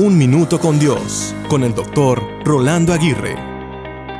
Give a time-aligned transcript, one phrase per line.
[0.00, 3.34] Un Minuto con Dios, con el doctor Rolando Aguirre.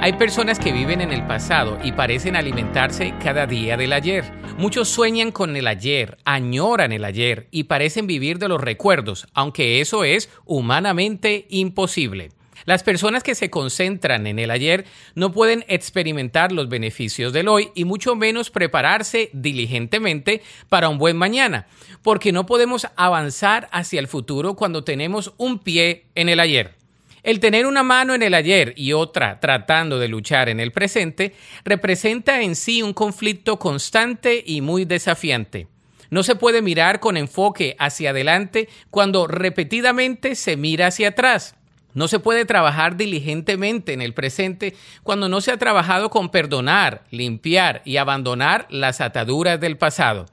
[0.01, 4.25] Hay personas que viven en el pasado y parecen alimentarse cada día del ayer.
[4.59, 9.81] Muchos sueñan con el ayer, añoran el ayer y parecen vivir de los recuerdos, aunque
[9.81, 12.31] eso es humanamente imposible.
[12.65, 14.85] Las personas que se concentran en el ayer
[15.15, 21.17] no pueden experimentar los beneficios del hoy y mucho menos prepararse diligentemente para un buen
[21.17, 21.67] mañana,
[22.03, 26.75] porque no podemos avanzar hacia el futuro cuando tenemos un pie en el ayer.
[27.23, 31.35] El tener una mano en el ayer y otra tratando de luchar en el presente
[31.65, 35.67] representa en sí un conflicto constante y muy desafiante.
[36.11, 41.55] No se puede mirar con enfoque hacia adelante cuando repetidamente se mira hacia atrás.
[41.95, 47.05] No se puede trabajar diligentemente en el presente cuando no se ha trabajado con perdonar,
[47.11, 50.27] limpiar y abandonar las ataduras del pasado.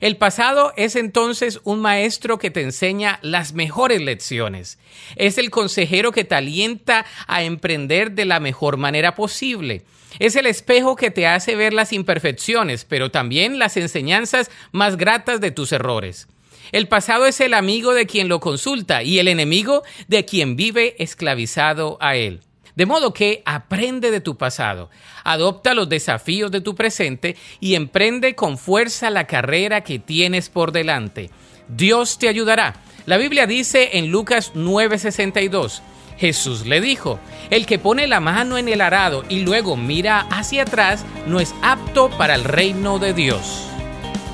[0.00, 4.78] El pasado es entonces un maestro que te enseña las mejores lecciones.
[5.16, 9.82] Es el consejero que te alienta a emprender de la mejor manera posible.
[10.18, 15.40] Es el espejo que te hace ver las imperfecciones, pero también las enseñanzas más gratas
[15.40, 16.28] de tus errores.
[16.72, 20.96] El pasado es el amigo de quien lo consulta y el enemigo de quien vive
[20.98, 22.40] esclavizado a él.
[22.78, 24.88] De modo que aprende de tu pasado,
[25.24, 30.70] adopta los desafíos de tu presente y emprende con fuerza la carrera que tienes por
[30.70, 31.30] delante.
[31.68, 32.76] Dios te ayudará.
[33.04, 35.82] La Biblia dice en Lucas 9:62,
[36.18, 37.18] Jesús le dijo,
[37.50, 41.54] el que pone la mano en el arado y luego mira hacia atrás no es
[41.62, 43.67] apto para el reino de Dios.